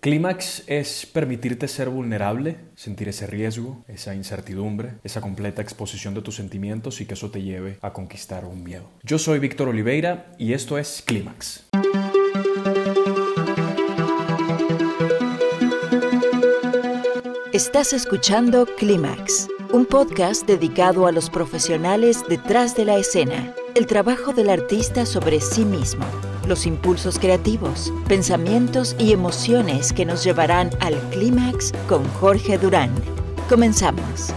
Clímax 0.00 0.62
es 0.66 1.04
permitirte 1.04 1.68
ser 1.68 1.90
vulnerable, 1.90 2.56
sentir 2.74 3.10
ese 3.10 3.26
riesgo, 3.26 3.84
esa 3.86 4.14
incertidumbre, 4.14 4.94
esa 5.04 5.20
completa 5.20 5.60
exposición 5.60 6.14
de 6.14 6.22
tus 6.22 6.36
sentimientos 6.36 7.02
y 7.02 7.06
que 7.06 7.12
eso 7.12 7.30
te 7.30 7.42
lleve 7.42 7.78
a 7.82 7.92
conquistar 7.92 8.46
un 8.46 8.64
miedo. 8.64 8.88
Yo 9.02 9.18
soy 9.18 9.40
Víctor 9.40 9.68
Oliveira 9.68 10.32
y 10.38 10.54
esto 10.54 10.78
es 10.78 11.02
Clímax. 11.04 11.66
Estás 17.52 17.92
escuchando 17.92 18.66
Clímax, 18.78 19.48
un 19.70 19.84
podcast 19.84 20.46
dedicado 20.46 21.06
a 21.06 21.12
los 21.12 21.28
profesionales 21.28 22.24
detrás 22.26 22.74
de 22.74 22.86
la 22.86 22.96
escena, 22.96 23.54
el 23.74 23.86
trabajo 23.86 24.32
del 24.32 24.48
artista 24.48 25.04
sobre 25.04 25.40
sí 25.40 25.66
mismo 25.66 26.06
los 26.50 26.66
impulsos 26.66 27.18
creativos, 27.18 27.92
pensamientos 28.08 28.96
y 28.98 29.12
emociones 29.12 29.92
que 29.94 30.04
nos 30.04 30.24
llevarán 30.24 30.70
al 30.80 30.94
clímax 31.10 31.72
con 31.88 32.04
Jorge 32.14 32.58
Durán. 32.58 32.90
Comenzamos. 33.48 34.34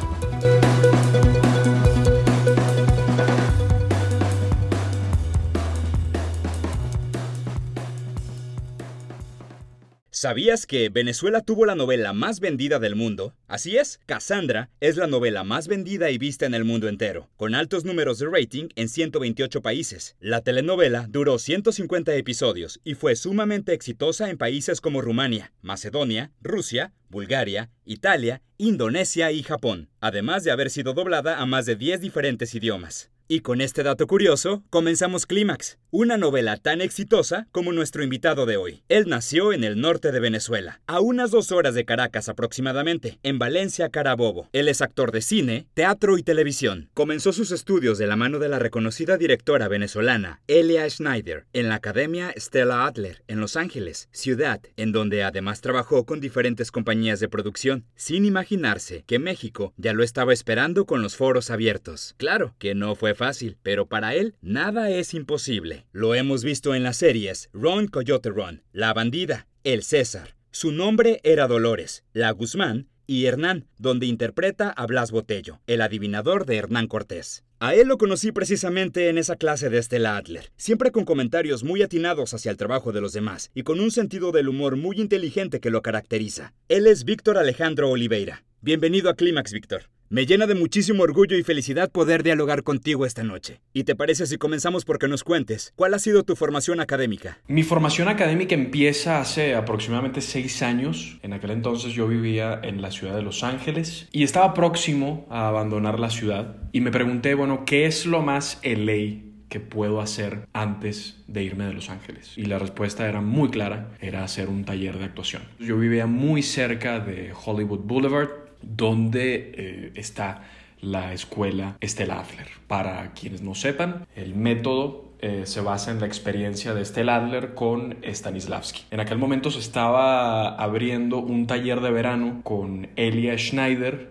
¿Sabías 10.24 10.66
que 10.66 10.88
Venezuela 10.88 11.42
tuvo 11.42 11.66
la 11.66 11.76
novela 11.76 12.14
más 12.14 12.40
vendida 12.40 12.80
del 12.80 12.96
mundo? 12.96 13.34
Así 13.46 13.76
es, 13.76 14.00
Cassandra 14.06 14.70
es 14.80 14.96
la 14.96 15.06
novela 15.06 15.44
más 15.44 15.68
vendida 15.68 16.12
y 16.12 16.18
vista 16.18 16.46
en 16.46 16.54
el 16.54 16.64
mundo 16.64 16.88
entero, 16.88 17.30
con 17.36 17.54
altos 17.56 17.84
números 17.84 18.20
de 18.20 18.28
rating 18.28 18.70
en 18.78 18.88
128 18.88 19.62
países. 19.62 20.16
La 20.22 20.40
telenovela 20.40 21.08
duró 21.10 21.40
150 21.40 22.16
episodios 22.16 22.80
y 22.86 22.94
fue 22.94 23.18
sumamente 23.18 23.74
exitosa 23.74 24.30
en 24.30 24.38
países 24.38 24.80
como 24.80 25.02
Rumania, 25.02 25.52
Macedonia, 25.62 26.32
Rusia, 26.40 26.94
Bulgaria, 27.10 27.70
Italia, 27.84 28.42
Indonesia 28.58 29.30
y 29.34 29.44
Japón, 29.44 29.90
además 30.00 30.46
de 30.46 30.52
haber 30.52 30.70
sido 30.70 30.94
doblada 30.94 31.42
a 31.42 31.46
más 31.46 31.66
de 31.66 31.76
10 31.76 32.00
diferentes 32.00 32.56
idiomas. 32.56 33.12
Y 33.34 33.40
con 33.40 33.62
este 33.62 33.82
dato 33.82 34.06
curioso, 34.06 34.64
comenzamos 34.70 35.26
Clímax, 35.26 35.80
una 35.90 36.18
novela 36.18 36.56
tan 36.58 36.82
exitosa 36.82 37.48
como 37.52 37.72
nuestro 37.72 38.04
invitado 38.04 38.46
de 38.46 38.58
hoy. 38.58 38.84
Él 38.90 39.06
nació 39.08 39.54
en 39.54 39.64
el 39.64 39.82
norte 39.82 40.12
de 40.12 40.20
Venezuela, 40.20 40.82
a 40.86 41.00
unas 41.00 41.32
dos 41.32 41.52
horas 41.52 41.74
de 41.74 41.84
Caracas 41.84 42.30
aproximadamente, 42.30 43.18
en 43.24 43.40
Valencia, 43.40 43.90
Carabobo. 43.90 44.50
Él 44.54 44.68
es 44.68 44.84
actor 44.84 45.12
de 45.12 45.22
cine, 45.22 45.66
teatro 45.74 46.20
y 46.20 46.22
televisión. 46.22 46.92
Comenzó 46.94 47.34
sus 47.34 47.50
estudios 47.50 47.98
de 47.98 48.06
la 48.06 48.16
mano 48.16 48.38
de 48.38 48.50
la 48.50 48.60
reconocida 48.60 49.18
directora 49.18 49.68
venezolana 49.68 50.42
Elia 50.46 50.88
Schneider 50.88 51.48
en 51.54 51.70
la 51.70 51.76
Academia 51.76 52.36
Stella 52.38 52.86
Adler 52.86 53.24
en 53.28 53.40
Los 53.40 53.56
Ángeles, 53.56 54.10
ciudad 54.12 54.62
en 54.78 54.92
donde 54.92 55.24
además 55.24 55.62
trabajó 55.62 56.06
con 56.06 56.20
diferentes 56.20 56.70
compañías 56.70 57.20
de 57.20 57.30
producción, 57.30 57.86
sin 57.96 58.26
imaginarse 58.26 59.04
que 59.08 59.18
México 59.18 59.74
ya 59.78 59.94
lo 59.94 60.04
estaba 60.04 60.34
esperando 60.34 60.86
con 60.86 61.02
los 61.02 61.16
foros 61.16 61.50
abiertos. 61.50 62.14
Claro 62.18 62.54
que 62.60 62.76
no 62.76 62.94
fue 62.94 63.16
fácil, 63.16 63.23
pero 63.62 63.88
para 63.88 64.16
él 64.16 64.36
nada 64.42 64.90
es 64.90 65.14
imposible. 65.14 65.86
Lo 65.92 66.14
hemos 66.16 66.44
visto 66.44 66.76
en 66.76 66.84
las 66.84 66.98
series 66.98 67.50
Ron 67.54 67.88
Coyote 67.88 68.30
Ron, 68.30 68.64
La 68.74 68.94
Bandida, 68.94 69.48
El 69.64 69.84
César. 69.84 70.36
Su 70.52 70.72
nombre 70.72 71.20
era 71.24 71.48
Dolores, 71.48 72.04
La 72.14 72.32
Guzmán 72.32 72.90
y 73.08 73.26
Hernán, 73.26 73.68
donde 73.78 74.06
interpreta 74.08 74.70
a 74.70 74.86
Blas 74.86 75.12
Botello, 75.12 75.62
el 75.68 75.82
adivinador 75.82 76.46
de 76.46 76.58
Hernán 76.58 76.88
Cortés. 76.88 77.44
A 77.60 77.76
él 77.76 77.88
lo 77.88 77.98
conocí 77.98 78.34
precisamente 78.34 79.08
en 79.08 79.18
esa 79.18 79.38
clase 79.38 79.70
de 79.70 79.78
Estela 79.78 80.18
Adler, 80.18 80.52
siempre 80.58 80.92
con 80.92 81.06
comentarios 81.06 81.64
muy 81.64 81.82
atinados 81.82 82.34
hacia 82.34 82.52
el 82.52 82.58
trabajo 82.58 82.92
de 82.92 83.00
los 83.00 83.14
demás 83.14 83.52
y 83.54 83.64
con 83.64 83.80
un 83.80 83.92
sentido 83.92 84.34
del 84.34 84.50
humor 84.50 84.76
muy 84.76 85.00
inteligente 85.00 85.62
que 85.62 85.70
lo 85.70 85.82
caracteriza. 85.82 86.54
Él 86.68 86.88
es 86.88 87.06
Víctor 87.06 87.38
Alejandro 87.38 87.90
Oliveira. 87.90 88.44
Bienvenido 88.60 89.10
a 89.10 89.16
Clímax, 89.16 89.54
Víctor. 89.54 89.93
Me 90.14 90.28
llena 90.28 90.46
de 90.46 90.54
muchísimo 90.54 91.02
orgullo 91.02 91.36
y 91.36 91.42
felicidad 91.42 91.90
poder 91.90 92.22
dialogar 92.22 92.62
contigo 92.62 93.08
esta 93.08 93.24
noche. 93.24 93.62
¿Y 93.74 93.84
te 93.84 93.96
parece 93.96 94.28
si 94.28 94.38
comenzamos 94.38 94.86
porque 94.86 95.08
nos 95.08 95.24
cuentes 95.24 95.74
cuál 95.76 95.96
ha 95.96 95.98
sido 95.98 96.22
tu 96.22 96.36
formación 96.36 96.80
académica? 96.80 97.40
Mi 97.48 97.64
formación 97.64 98.08
académica 98.08 98.54
empieza 98.54 99.20
hace 99.20 99.56
aproximadamente 99.56 100.22
seis 100.22 100.62
años. 100.62 101.18
En 101.24 101.34
aquel 101.34 101.50
entonces 101.50 101.94
yo 101.94 102.08
vivía 102.08 102.60
en 102.62 102.84
la 102.84 102.92
ciudad 102.92 103.16
de 103.16 103.24
Los 103.24 103.44
Ángeles 103.44 104.08
y 104.12 104.22
estaba 104.22 104.54
próximo 104.54 105.26
a 105.32 105.48
abandonar 105.48 106.00
la 106.00 106.12
ciudad. 106.12 106.58
Y 106.74 106.82
me 106.82 106.92
pregunté, 106.92 107.34
bueno, 107.34 107.64
¿qué 107.66 107.88
es 107.88 108.06
lo 108.06 108.22
más 108.22 108.62
LA 108.62 109.32
que 109.50 109.60
puedo 109.60 110.00
hacer 110.00 110.48
antes 110.54 111.24
de 111.28 111.42
irme 111.42 111.66
de 111.66 111.74
Los 111.74 111.90
Ángeles? 111.90 112.38
Y 112.38 112.46
la 112.46 112.60
respuesta 112.60 113.10
era 113.10 113.22
muy 113.22 113.50
clara, 113.50 113.90
era 114.00 114.24
hacer 114.24 114.50
un 114.50 114.64
taller 114.64 115.00
de 115.00 115.06
actuación. 115.06 115.42
Yo 115.58 115.76
vivía 115.80 116.06
muy 116.06 116.44
cerca 116.44 117.00
de 117.00 117.34
Hollywood 117.34 117.80
Boulevard, 117.80 118.43
donde 118.64 119.54
eh, 119.56 119.92
está 119.96 120.44
la 120.82 121.14
escuela 121.14 121.78
Stella 121.82 122.20
Adler. 122.20 122.48
Para 122.68 123.14
quienes 123.14 123.42
no 123.42 123.56
sepan, 123.56 124.06
el 124.16 124.36
método 124.36 125.14
eh, 125.20 125.44
se 125.46 125.62
basa 125.62 125.92
en 125.92 126.02
la 126.02 126.06
experiencia 126.06 126.74
de 126.74 126.84
Stella 126.84 127.16
Adler 127.16 127.54
con 127.54 127.98
Stanislavski. 128.04 128.84
En 128.92 129.00
aquel 129.00 129.18
momento 129.18 129.50
se 129.52 129.60
estaba 129.60 130.56
abriendo 130.56 131.20
un 131.20 131.48
taller 131.48 131.80
de 131.80 131.92
verano 131.92 132.42
con 132.44 132.90
Elia 132.98 133.38
Schneider, 133.38 134.10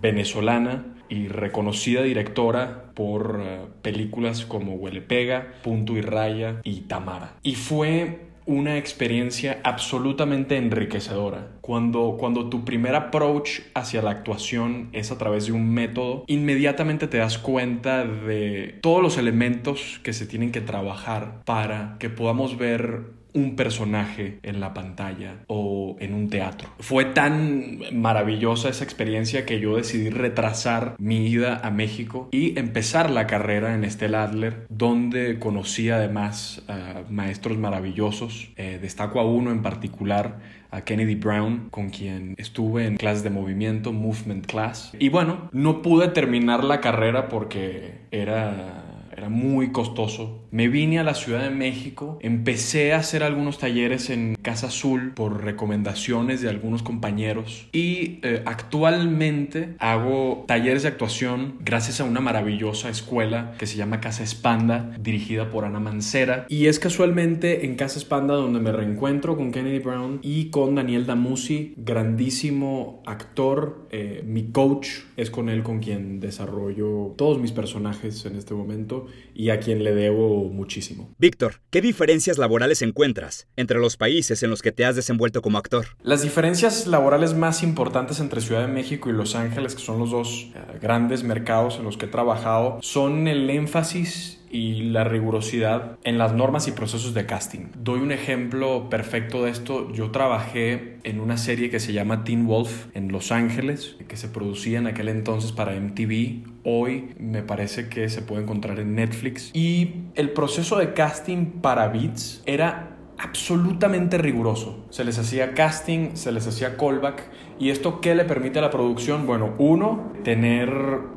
venezolana 0.00 0.96
y 1.08 1.28
reconocida 1.28 2.02
directora 2.02 2.90
por 2.94 3.40
eh, 3.42 3.60
películas 3.82 4.46
como 4.46 4.74
Huele 4.74 5.02
Pega, 5.02 5.52
Punto 5.62 5.92
y 5.92 6.00
Raya 6.00 6.60
y 6.64 6.80
Tamara. 6.82 7.34
Y 7.42 7.54
fue 7.54 8.25
una 8.46 8.78
experiencia 8.78 9.60
absolutamente 9.64 10.56
enriquecedora. 10.56 11.48
Cuando, 11.60 12.16
cuando 12.18 12.48
tu 12.48 12.64
primer 12.64 12.94
approach 12.94 13.60
hacia 13.74 14.02
la 14.02 14.10
actuación 14.10 14.88
es 14.92 15.10
a 15.10 15.18
través 15.18 15.46
de 15.46 15.52
un 15.52 15.68
método, 15.68 16.24
inmediatamente 16.28 17.08
te 17.08 17.18
das 17.18 17.38
cuenta 17.38 18.04
de 18.04 18.78
todos 18.80 19.02
los 19.02 19.18
elementos 19.18 20.00
que 20.02 20.12
se 20.12 20.26
tienen 20.26 20.52
que 20.52 20.60
trabajar 20.60 21.42
para 21.44 21.96
que 21.98 22.08
podamos 22.08 22.56
ver 22.56 23.16
un 23.36 23.54
personaje 23.54 24.38
en 24.42 24.60
la 24.60 24.74
pantalla 24.74 25.36
o 25.46 25.96
en 26.00 26.14
un 26.14 26.30
teatro. 26.30 26.70
Fue 26.80 27.04
tan 27.04 27.80
maravillosa 27.92 28.70
esa 28.70 28.82
experiencia 28.82 29.44
que 29.44 29.60
yo 29.60 29.76
decidí 29.76 30.08
retrasar 30.08 30.96
mi 30.98 31.26
ida 31.28 31.60
a 31.62 31.70
México 31.70 32.28
y 32.32 32.58
empezar 32.58 33.10
la 33.10 33.26
carrera 33.26 33.74
en 33.74 33.84
Estela 33.84 34.24
Adler, 34.24 34.66
donde 34.70 35.38
conocí 35.38 35.90
además 35.90 36.62
maestros 37.10 37.58
maravillosos. 37.58 38.48
Eh, 38.56 38.78
destaco 38.80 39.20
a 39.20 39.26
uno 39.26 39.50
en 39.50 39.62
particular, 39.62 40.38
a 40.70 40.80
Kennedy 40.82 41.14
Brown, 41.14 41.68
con 41.70 41.90
quien 41.90 42.34
estuve 42.38 42.86
en 42.86 42.96
clases 42.96 43.22
de 43.22 43.30
movimiento, 43.30 43.92
Movement 43.92 44.46
Class. 44.46 44.92
Y 44.98 45.10
bueno, 45.10 45.50
no 45.52 45.82
pude 45.82 46.08
terminar 46.08 46.64
la 46.64 46.80
carrera 46.80 47.28
porque 47.28 48.00
era 48.10 48.84
era 49.16 49.28
muy 49.30 49.72
costoso. 49.72 50.45
Me 50.56 50.68
vine 50.68 50.98
a 50.98 51.04
la 51.04 51.12
Ciudad 51.12 51.42
de 51.42 51.50
México, 51.50 52.18
empecé 52.22 52.94
a 52.94 53.00
hacer 53.00 53.22
algunos 53.22 53.58
talleres 53.58 54.08
en 54.08 54.36
Casa 54.40 54.68
Azul 54.68 55.12
por 55.12 55.44
recomendaciones 55.44 56.40
de 56.40 56.48
algunos 56.48 56.82
compañeros 56.82 57.68
y 57.74 58.20
eh, 58.22 58.42
actualmente 58.46 59.74
hago 59.80 60.46
talleres 60.48 60.84
de 60.84 60.88
actuación 60.88 61.56
gracias 61.62 62.00
a 62.00 62.04
una 62.04 62.22
maravillosa 62.22 62.88
escuela 62.88 63.52
que 63.58 63.66
se 63.66 63.76
llama 63.76 64.00
Casa 64.00 64.22
Espanda, 64.22 64.96
dirigida 64.98 65.50
por 65.50 65.66
Ana 65.66 65.78
Mancera. 65.78 66.46
Y 66.48 66.68
es 66.68 66.78
casualmente 66.78 67.66
en 67.66 67.74
Casa 67.74 67.98
Espanda 67.98 68.32
donde 68.32 68.58
me 68.58 68.72
reencuentro 68.72 69.36
con 69.36 69.52
Kennedy 69.52 69.80
Brown 69.80 70.20
y 70.22 70.48
con 70.48 70.74
Daniel 70.74 71.04
Damusi, 71.04 71.74
grandísimo 71.76 73.02
actor, 73.04 73.88
eh, 73.90 74.22
mi 74.26 74.52
coach, 74.52 74.88
es 75.18 75.30
con 75.30 75.50
él 75.50 75.62
con 75.62 75.80
quien 75.80 76.18
desarrollo 76.18 77.12
todos 77.18 77.38
mis 77.38 77.52
personajes 77.52 78.24
en 78.24 78.36
este 78.36 78.54
momento 78.54 79.06
y 79.34 79.50
a 79.50 79.60
quien 79.60 79.84
le 79.84 79.94
debo 79.94 80.45
muchísimo. 80.48 81.14
Víctor, 81.18 81.60
¿qué 81.70 81.80
diferencias 81.80 82.38
laborales 82.38 82.82
encuentras 82.82 83.48
entre 83.56 83.78
los 83.78 83.96
países 83.96 84.42
en 84.42 84.50
los 84.50 84.62
que 84.62 84.72
te 84.72 84.84
has 84.84 84.96
desenvuelto 84.96 85.42
como 85.42 85.58
actor? 85.58 85.86
Las 86.02 86.22
diferencias 86.22 86.86
laborales 86.86 87.34
más 87.34 87.62
importantes 87.62 88.20
entre 88.20 88.40
Ciudad 88.40 88.62
de 88.62 88.72
México 88.72 89.10
y 89.10 89.12
Los 89.12 89.34
Ángeles, 89.34 89.74
que 89.74 89.82
son 89.82 89.98
los 89.98 90.10
dos 90.10 90.48
eh, 90.54 90.78
grandes 90.80 91.22
mercados 91.22 91.76
en 91.78 91.84
los 91.84 91.96
que 91.96 92.06
he 92.06 92.08
trabajado, 92.08 92.78
son 92.82 93.28
el 93.28 93.48
énfasis 93.50 94.40
y 94.56 94.82
la 94.84 95.04
rigurosidad 95.04 95.98
en 96.04 96.16
las 96.16 96.32
normas 96.32 96.66
y 96.66 96.72
procesos 96.72 97.12
de 97.12 97.26
casting. 97.26 97.66
Doy 97.78 98.00
un 98.00 98.10
ejemplo 98.10 98.88
perfecto 98.88 99.44
de 99.44 99.50
esto. 99.50 99.92
Yo 99.92 100.10
trabajé 100.10 100.96
en 101.04 101.20
una 101.20 101.36
serie 101.36 101.68
que 101.68 101.78
se 101.78 101.92
llama 101.92 102.24
Teen 102.24 102.46
Wolf 102.46 102.86
en 102.94 103.12
Los 103.12 103.32
Ángeles, 103.32 103.96
que 104.08 104.16
se 104.16 104.28
producía 104.28 104.78
en 104.78 104.86
aquel 104.86 105.08
entonces 105.08 105.52
para 105.52 105.78
MTV. 105.78 106.44
Hoy 106.64 107.10
me 107.18 107.42
parece 107.42 107.88
que 107.90 108.08
se 108.08 108.22
puede 108.22 108.42
encontrar 108.42 108.80
en 108.80 108.94
Netflix. 108.94 109.50
Y 109.52 110.06
el 110.14 110.30
proceso 110.30 110.78
de 110.78 110.94
casting 110.94 111.60
para 111.60 111.88
Beats 111.88 112.42
era 112.46 112.96
absolutamente 113.18 114.18
riguroso. 114.18 114.86
Se 114.90 115.04
les 115.04 115.18
hacía 115.18 115.52
casting, 115.54 116.14
se 116.14 116.32
les 116.32 116.46
hacía 116.46 116.76
callback. 116.76 117.24
¿Y 117.58 117.70
esto 117.70 118.00
qué 118.00 118.14
le 118.14 118.24
permite 118.24 118.58
a 118.58 118.62
la 118.62 118.70
producción? 118.70 119.26
Bueno, 119.26 119.54
uno, 119.58 120.12
tener 120.24 120.70